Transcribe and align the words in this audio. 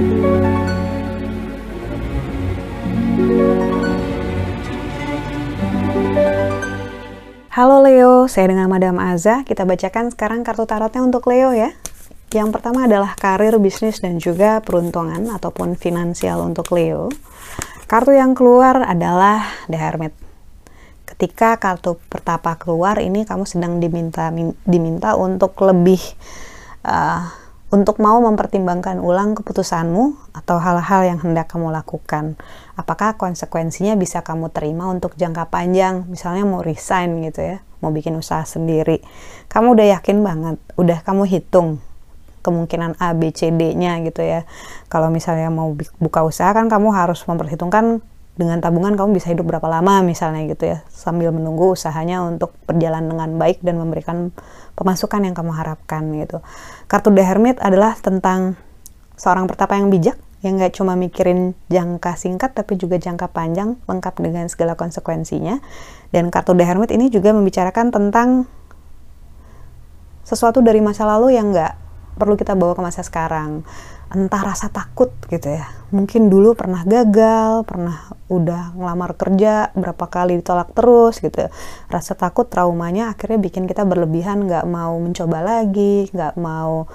Halo 0.00 0.16
Leo, 7.84 8.24
saya 8.24 8.48
dengan 8.48 8.72
Madam 8.72 8.96
Aza. 8.96 9.44
Kita 9.44 9.68
bacakan 9.68 10.08
sekarang 10.08 10.40
kartu 10.40 10.64
tarotnya 10.64 11.04
untuk 11.04 11.28
Leo 11.28 11.52
ya. 11.52 11.76
Yang 12.32 12.48
pertama 12.48 12.88
adalah 12.88 13.12
karir, 13.12 13.60
bisnis, 13.60 14.00
dan 14.00 14.16
juga 14.16 14.64
peruntungan 14.64 15.36
ataupun 15.36 15.76
finansial 15.76 16.48
untuk 16.48 16.72
Leo. 16.72 17.12
Kartu 17.84 18.16
yang 18.16 18.32
keluar 18.32 18.80
adalah 18.80 19.52
The 19.68 19.76
Hermit. 19.76 20.16
Ketika 21.04 21.60
kartu 21.60 22.00
pertapa 22.08 22.56
keluar, 22.56 23.04
ini 23.04 23.28
kamu 23.28 23.44
sedang 23.44 23.76
diminta 23.76 24.32
diminta 24.64 25.12
untuk 25.20 25.60
lebih 25.60 26.00
uh, 26.88 27.39
untuk 27.70 28.02
mau 28.02 28.18
mempertimbangkan 28.18 28.98
ulang 28.98 29.38
keputusanmu 29.38 30.34
atau 30.34 30.58
hal-hal 30.58 31.06
yang 31.06 31.18
hendak 31.22 31.46
kamu 31.46 31.70
lakukan. 31.70 32.34
Apakah 32.74 33.14
konsekuensinya 33.14 33.94
bisa 33.94 34.26
kamu 34.26 34.50
terima 34.50 34.90
untuk 34.90 35.14
jangka 35.14 35.46
panjang, 35.54 36.02
misalnya 36.10 36.42
mau 36.42 36.66
resign 36.66 37.22
gitu 37.22 37.46
ya, 37.46 37.56
mau 37.78 37.94
bikin 37.94 38.18
usaha 38.18 38.42
sendiri. 38.42 38.98
Kamu 39.46 39.78
udah 39.78 39.86
yakin 39.98 40.18
banget, 40.18 40.56
udah 40.74 40.98
kamu 41.06 41.30
hitung 41.30 41.78
kemungkinan 42.42 42.98
A, 42.98 43.14
B, 43.14 43.30
C, 43.30 43.54
D-nya 43.54 44.02
gitu 44.02 44.24
ya. 44.24 44.48
Kalau 44.90 45.12
misalnya 45.12 45.52
mau 45.52 45.70
buka 46.02 46.26
usaha 46.26 46.50
kan 46.50 46.66
kamu 46.66 46.90
harus 46.90 47.22
memperhitungkan 47.22 48.02
dengan 48.38 48.62
tabungan 48.62 48.94
kamu 48.94 49.18
bisa 49.18 49.34
hidup 49.34 49.48
berapa 49.50 49.66
lama 49.66 50.00
misalnya 50.06 50.46
gitu 50.48 50.64
ya 50.64 50.78
sambil 50.88 51.34
menunggu 51.34 51.74
usahanya 51.74 52.22
untuk 52.24 52.54
berjalan 52.64 53.04
dengan 53.10 53.36
baik 53.36 53.60
dan 53.60 53.76
memberikan 53.76 54.32
pemasukan 54.78 55.20
yang 55.26 55.34
kamu 55.36 55.52
harapkan 55.52 56.08
gitu. 56.16 56.40
Kartu 56.88 57.12
The 57.12 57.24
Hermit 57.26 57.60
adalah 57.60 57.98
tentang 57.98 58.56
seorang 59.18 59.44
pertapa 59.44 59.76
yang 59.76 59.92
bijak 59.92 60.16
yang 60.40 60.56
nggak 60.56 60.72
cuma 60.72 60.96
mikirin 60.96 61.52
jangka 61.68 62.16
singkat 62.16 62.56
tapi 62.56 62.80
juga 62.80 62.96
jangka 62.96 63.28
panjang 63.28 63.76
lengkap 63.84 64.14
dengan 64.24 64.48
segala 64.48 64.72
konsekuensinya. 64.72 65.60
Dan 66.08 66.32
kartu 66.32 66.56
The 66.56 66.64
Hermit 66.64 66.90
ini 66.96 67.12
juga 67.12 67.36
membicarakan 67.36 67.92
tentang 67.92 68.48
sesuatu 70.24 70.64
dari 70.64 70.80
masa 70.80 71.04
lalu 71.04 71.36
yang 71.36 71.52
nggak 71.52 71.72
perlu 72.16 72.40
kita 72.40 72.56
bawa 72.56 72.72
ke 72.72 72.82
masa 72.84 73.04
sekarang 73.04 73.64
entah 74.10 74.42
rasa 74.42 74.66
takut 74.70 75.14
gitu 75.30 75.54
ya. 75.54 75.70
Mungkin 75.94 76.30
dulu 76.30 76.58
pernah 76.58 76.82
gagal 76.82 77.62
pernah 77.66 78.10
udah 78.30 78.74
ngelamar 78.74 79.14
kerja 79.14 79.70
berapa 79.74 80.06
kali 80.10 80.42
ditolak 80.42 80.74
terus 80.74 81.22
gitu. 81.22 81.46
Rasa 81.86 82.18
takut 82.18 82.46
traumanya 82.50 83.14
akhirnya 83.14 83.38
bikin 83.38 83.70
kita 83.70 83.86
berlebihan 83.86 84.46
nggak 84.46 84.66
mau 84.66 84.98
mencoba 84.98 85.38
lagi 85.42 86.10
nggak 86.10 86.34
mau 86.38 86.90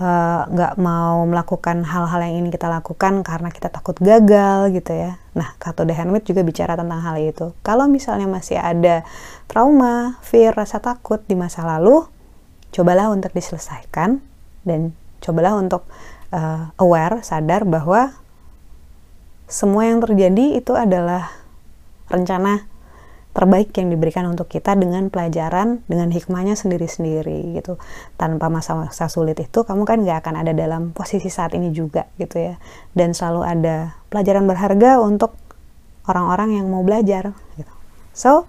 eh, 0.00 0.42
nggak 0.48 0.74
uh, 0.76 0.80
mau 0.80 1.28
melakukan 1.28 1.84
hal-hal 1.84 2.20
yang 2.24 2.34
ingin 2.44 2.48
kita 2.48 2.68
lakukan 2.68 3.20
karena 3.20 3.52
kita 3.52 3.68
takut 3.68 3.96
gagal 4.00 4.72
gitu 4.72 4.92
ya. 4.92 5.20
Nah 5.36 5.52
kartu 5.60 5.84
The 5.84 5.92
Hermit 5.92 6.24
juga 6.24 6.40
bicara 6.40 6.80
tentang 6.80 7.00
hal 7.04 7.20
itu. 7.20 7.52
Kalau 7.60 7.88
misalnya 7.92 8.24
masih 8.24 8.56
ada 8.56 9.04
trauma 9.52 10.16
fear 10.24 10.56
rasa 10.56 10.80
takut 10.80 11.20
di 11.28 11.36
masa 11.36 11.60
lalu 11.64 12.08
cobalah 12.72 13.12
untuk 13.12 13.36
diselesaikan 13.36 14.24
dan 14.64 14.96
cobalah 15.22 15.54
untuk 15.54 15.86
uh, 16.32 16.72
aware, 16.80 17.20
sadar 17.22 17.62
bahwa 17.68 18.16
semua 19.46 19.86
yang 19.86 20.00
terjadi 20.00 20.58
itu 20.58 20.72
adalah 20.72 21.28
rencana 22.08 22.64
terbaik 23.32 23.72
yang 23.80 23.88
diberikan 23.88 24.28
untuk 24.28 24.48
kita 24.48 24.76
dengan 24.76 25.08
pelajaran, 25.08 25.80
dengan 25.88 26.12
hikmahnya 26.12 26.52
sendiri-sendiri 26.52 27.56
gitu. 27.56 27.80
Tanpa 28.20 28.52
masa-masa 28.52 29.08
sulit 29.08 29.40
itu, 29.40 29.64
kamu 29.64 29.88
kan 29.88 30.04
gak 30.04 30.24
akan 30.24 30.44
ada 30.44 30.52
dalam 30.52 30.92
posisi 30.92 31.32
saat 31.32 31.56
ini 31.56 31.72
juga 31.72 32.12
gitu 32.20 32.36
ya. 32.36 32.54
Dan 32.92 33.16
selalu 33.16 33.40
ada 33.44 33.96
pelajaran 34.12 34.44
berharga 34.44 35.00
untuk 35.00 35.32
orang-orang 36.04 36.60
yang 36.60 36.68
mau 36.68 36.84
belajar 36.84 37.32
gitu. 37.56 37.72
So, 38.12 38.44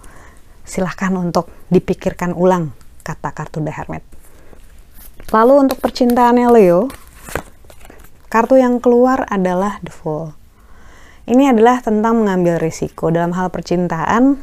silahkan 0.68 1.16
untuk 1.16 1.48
dipikirkan 1.72 2.36
ulang 2.36 2.76
kata 3.08 3.32
kartu 3.32 3.64
The 3.64 3.72
Hermit. 3.72 4.04
Lalu 5.32 5.68
untuk 5.68 5.80
percintaannya 5.80 6.48
Leo, 6.52 6.92
Kartu 8.34 8.58
yang 8.58 8.82
keluar 8.82 9.30
adalah 9.30 9.78
The 9.86 9.94
Fool. 9.94 10.34
Ini 11.30 11.54
adalah 11.54 11.86
tentang 11.86 12.18
mengambil 12.18 12.58
risiko 12.58 13.14
dalam 13.14 13.30
hal 13.38 13.54
percintaan. 13.54 14.42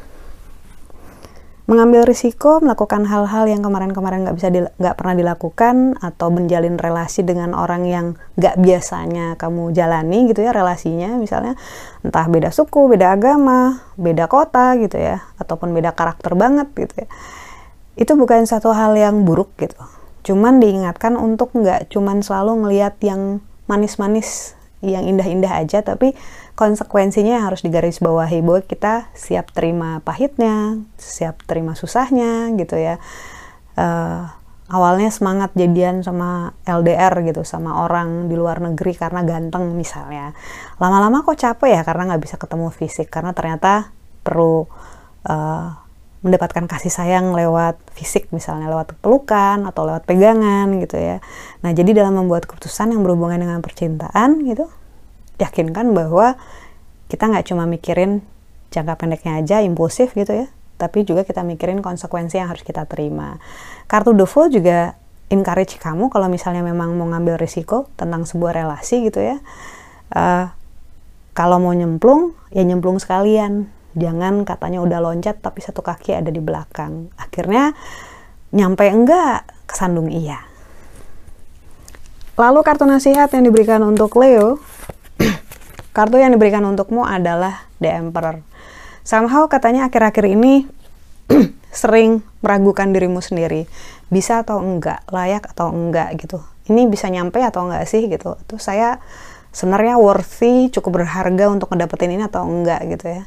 Mengambil 1.67 2.07
risiko, 2.07 2.63
melakukan 2.63 3.11
hal-hal 3.11 3.51
yang 3.51 3.67
kemarin-kemarin 3.67 4.23
nggak 4.23 4.37
bisa 4.39 4.55
nggak 4.55 4.95
pernah 4.95 5.19
dilakukan 5.19 5.99
atau 5.99 6.31
menjalin 6.31 6.79
relasi 6.79 7.27
dengan 7.27 7.51
orang 7.51 7.83
yang 7.83 8.07
nggak 8.39 8.63
biasanya 8.63 9.35
kamu 9.35 9.75
jalani 9.75 10.31
gitu 10.31 10.47
ya 10.47 10.55
relasinya 10.55 11.19
misalnya 11.19 11.59
entah 12.07 12.31
beda 12.31 12.55
suku, 12.55 12.95
beda 12.95 13.19
agama, 13.19 13.83
beda 13.99 14.31
kota 14.31 14.79
gitu 14.79 15.03
ya 15.03 15.19
ataupun 15.43 15.75
beda 15.75 15.99
karakter 15.99 16.39
banget 16.39 16.71
gitu 16.79 16.95
ya. 16.95 17.09
Itu 17.99 18.15
bukan 18.15 18.47
satu 18.47 18.71
hal 18.71 18.95
yang 18.95 19.27
buruk 19.27 19.51
gitu. 19.59 19.83
Cuman 20.23 20.63
diingatkan 20.63 21.19
untuk 21.19 21.51
nggak 21.59 21.91
cuman 21.91 22.23
selalu 22.23 22.67
ngelihat 22.71 22.95
yang 23.03 23.43
manis-manis 23.71 24.59
yang 24.81 25.05
indah-indah 25.07 25.61
aja 25.61 25.85
tapi 25.85 26.17
konsekuensinya 26.57 27.37
yang 27.39 27.47
harus 27.47 27.61
digarisbawahi 27.63 28.41
bahwa 28.41 28.61
kita 28.65 29.13
siap 29.13 29.53
terima 29.53 30.01
pahitnya 30.03 30.81
siap 30.97 31.45
terima 31.45 31.77
susahnya 31.77 32.51
gitu 32.59 32.75
ya. 32.81 32.97
Uh, 33.79 34.27
awalnya 34.71 35.11
semangat 35.11 35.51
jadian 35.59 36.01
sama 36.01 36.57
LDR 36.63 37.13
gitu 37.27 37.43
sama 37.43 37.85
orang 37.85 38.31
di 38.31 38.39
luar 38.39 38.63
negeri 38.63 38.97
karena 38.97 39.21
ganteng 39.27 39.77
misalnya. 39.77 40.33
Lama-lama 40.81 41.27
kok 41.27 41.37
capek 41.37 41.81
ya 41.81 41.83
karena 41.85 42.13
nggak 42.13 42.23
bisa 42.23 42.37
ketemu 42.41 42.69
fisik 42.73 43.09
karena 43.13 43.37
ternyata 43.37 43.93
perlu 44.25 44.65
uh, 45.29 45.69
mendapatkan 46.21 46.69
kasih 46.69 46.93
sayang 46.93 47.33
lewat 47.33 47.81
fisik 47.97 48.29
misalnya 48.29 48.69
lewat 48.69 48.93
pelukan 49.01 49.65
atau 49.65 49.89
lewat 49.89 50.05
pegangan 50.05 50.69
gitu 50.77 51.01
ya. 51.01 51.25
Nah, 51.65 51.73
jadi 51.73 51.97
dalam 52.05 52.13
membuat 52.21 52.45
keputusan 52.45 52.93
yang 52.93 53.01
berhubungan 53.01 53.41
dengan 53.41 53.65
percintaan 53.65 54.45
gitu, 54.45 54.69
yakinkan 55.41 55.97
bahwa 55.97 56.37
kita 57.09 57.25
nggak 57.25 57.49
cuma 57.49 57.65
mikirin 57.65 58.21
jangka 58.69 59.01
pendeknya 59.01 59.41
aja 59.41 59.65
impulsif 59.65 60.13
gitu 60.13 60.45
ya, 60.45 60.47
tapi 60.77 61.09
juga 61.09 61.25
kita 61.25 61.41
mikirin 61.41 61.81
konsekuensi 61.81 62.37
yang 62.37 62.53
harus 62.53 62.63
kita 62.63 62.85
terima. 62.85 63.41
Kartu 63.89 64.13
The 64.13 64.29
juga 64.53 64.95
encourage 65.33 65.81
kamu 65.81 66.13
kalau 66.13 66.29
misalnya 66.29 66.61
memang 66.61 66.93
mau 67.01 67.09
ngambil 67.09 67.41
risiko 67.41 67.89
tentang 67.97 68.29
sebuah 68.29 68.61
relasi 68.61 69.09
gitu 69.09 69.25
ya. 69.25 69.41
Uh, 70.13 70.53
kalau 71.33 71.63
mau 71.63 71.73
nyemplung, 71.73 72.37
ya 72.53 72.61
nyemplung 72.61 73.01
sekalian 73.01 73.71
jangan 73.99 74.47
katanya 74.47 74.79
udah 74.83 74.99
loncat 75.03 75.43
tapi 75.43 75.59
satu 75.63 75.83
kaki 75.83 76.15
ada 76.15 76.31
di 76.31 76.39
belakang. 76.39 77.11
Akhirnya 77.19 77.75
nyampe 78.55 78.87
enggak 78.87 79.47
kesandung 79.67 80.11
iya. 80.11 80.43
Lalu 82.39 82.65
kartu 82.65 82.87
nasihat 82.87 83.29
yang 83.35 83.45
diberikan 83.47 83.83
untuk 83.85 84.17
Leo. 84.17 84.63
Kartu 85.97 86.17
yang 86.17 86.33
diberikan 86.33 86.65
untukmu 86.65 87.05
adalah 87.05 87.67
The 87.83 87.91
Emperor. 87.93 88.41
Somehow 89.05 89.51
katanya 89.51 89.91
akhir-akhir 89.91 90.25
ini 90.25 90.65
sering 91.75 92.25
meragukan 92.41 92.95
dirimu 92.95 93.21
sendiri. 93.21 93.69
Bisa 94.09 94.41
atau 94.41 94.63
enggak? 94.63 95.05
Layak 95.13 95.53
atau 95.53 95.69
enggak 95.69 96.17
gitu. 96.17 96.41
Ini 96.71 96.89
bisa 96.89 97.13
nyampe 97.13 97.43
atau 97.45 97.69
enggak 97.69 97.85
sih 97.91 98.09
gitu? 98.09 98.39
Itu 98.41 98.57
saya 98.57 99.03
sebenarnya 99.53 99.99
worthy 99.99 100.71
cukup 100.73 101.03
berharga 101.03 101.51
untuk 101.51 101.75
ngedapetin 101.75 102.15
ini 102.17 102.25
atau 102.25 102.47
enggak 102.47 102.87
gitu 102.87 103.21
ya 103.21 103.23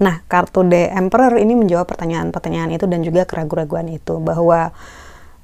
Nah, 0.00 0.24
kartu 0.32 0.64
The 0.64 0.88
Emperor 0.96 1.36
ini 1.36 1.52
menjawab 1.52 1.92
pertanyaan-pertanyaan 1.92 2.72
itu 2.72 2.88
dan 2.88 3.04
juga 3.04 3.28
keraguan-keraguan 3.28 3.92
itu 3.92 4.16
bahwa 4.16 4.72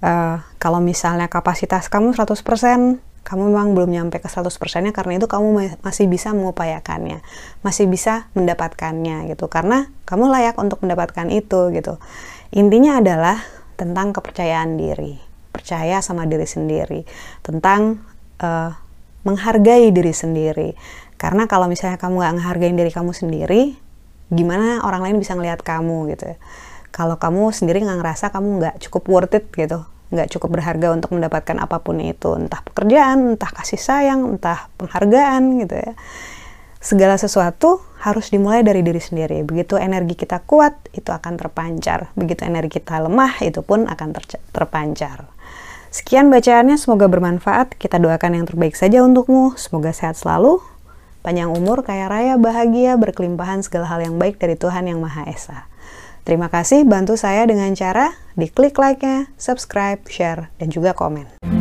uh, 0.00 0.37
kalau 0.56 0.81
misalnya 0.81 1.28
kapasitas 1.28 1.92
kamu 1.92 2.16
100%, 2.16 2.41
kamu 3.27 3.42
memang 3.53 3.77
belum 3.77 3.91
nyampe 3.92 4.22
ke 4.22 4.33
100%-nya 4.33 4.97
karena 4.97 5.21
itu 5.21 5.28
kamu 5.28 5.77
masih 5.84 6.09
bisa 6.09 6.33
mengupayakannya, 6.33 7.21
masih 7.60 7.84
bisa 7.84 8.33
mendapatkannya 8.33 9.28
gitu. 9.34 9.51
Karena 9.53 9.92
kamu 10.09 10.30
layak 10.33 10.57
untuk 10.57 10.80
mendapatkan 10.80 11.28
itu 11.28 11.75
gitu. 11.77 12.01
Intinya 12.57 13.03
adalah 13.03 13.42
tentang 13.77 14.16
kepercayaan 14.16 14.80
diri, 14.80 15.21
percaya 15.53 16.01
sama 16.01 16.25
diri 16.25 16.48
sendiri, 16.48 17.04
tentang 17.45 18.01
uh, 18.41 18.72
menghargai 19.27 19.92
diri 19.92 20.15
sendiri. 20.16 20.72
Karena 21.21 21.45
kalau 21.45 21.66
misalnya 21.66 22.01
kamu 22.01 22.25
gak 22.25 22.34
menghargai 22.41 22.72
diri 22.72 22.92
kamu 22.95 23.13
sendiri, 23.13 23.75
gimana 24.33 24.83
orang 24.83 25.07
lain 25.07 25.17
bisa 25.23 25.39
ngelihat 25.39 25.63
kamu 25.63 26.11
gitu 26.15 26.34
ya. 26.34 26.37
kalau 26.91 27.15
kamu 27.21 27.55
sendiri 27.55 27.83
nggak 27.84 27.99
ngerasa 28.03 28.34
kamu 28.34 28.49
nggak 28.63 28.75
cukup 28.89 29.03
worth 29.07 29.37
it 29.39 29.47
gitu 29.55 29.87
nggak 30.07 30.31
cukup 30.31 30.59
berharga 30.59 30.95
untuk 30.95 31.19
mendapatkan 31.19 31.59
apa 31.59 31.83
pun 31.83 31.99
itu 31.99 32.31
entah 32.39 32.63
pekerjaan 32.63 33.34
entah 33.34 33.51
kasih 33.51 33.78
sayang 33.78 34.39
entah 34.39 34.71
penghargaan 34.78 35.67
gitu 35.67 35.75
ya 35.75 35.93
segala 36.78 37.19
sesuatu 37.19 37.83
harus 38.07 38.31
dimulai 38.31 38.63
dari 38.63 38.87
diri 38.87 39.03
sendiri 39.03 39.43
begitu 39.43 39.75
energi 39.75 40.15
kita 40.15 40.47
kuat 40.47 40.78
itu 40.95 41.11
akan 41.11 41.34
terpancar 41.34 42.15
begitu 42.15 42.47
energi 42.47 42.78
kita 42.78 43.03
lemah 43.03 43.43
itu 43.43 43.67
pun 43.67 43.91
akan 43.91 44.09
ter 44.15 44.39
terpancar 44.55 45.27
Sekian 45.97 46.28
bacaannya, 46.28 46.77
semoga 46.77 47.09
bermanfaat. 47.09 47.73
Kita 47.81 47.97
doakan 47.97 48.37
yang 48.37 48.45
terbaik 48.45 48.77
saja 48.77 49.01
untukmu. 49.01 49.57
Semoga 49.57 49.97
sehat 49.97 50.21
selalu, 50.21 50.61
panjang 51.27 51.51
umur, 51.51 51.83
kaya 51.83 52.07
raya, 52.07 52.39
bahagia, 52.39 52.95
berkelimpahan 52.95 53.67
segala 53.67 53.91
hal 53.91 54.07
yang 54.07 54.15
baik 54.15 54.39
dari 54.39 54.55
Tuhan 54.55 54.87
Yang 54.87 55.03
Maha 55.03 55.27
Esa. 55.27 55.67
Terima 56.23 56.47
kasih 56.47 56.87
bantu 56.87 57.19
saya 57.19 57.43
dengan 57.51 57.75
cara 57.75 58.15
diklik 58.39 58.78
like-nya, 58.78 59.27
subscribe, 59.34 60.07
share, 60.07 60.55
dan 60.63 60.71
juga 60.71 60.95
komen. 60.95 61.55